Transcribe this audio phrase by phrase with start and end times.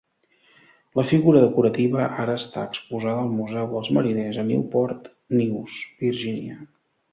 [0.99, 5.09] La figura decorativa ara està exposada al Museu dels Mariners a Newport
[5.43, 6.61] News, Virginia.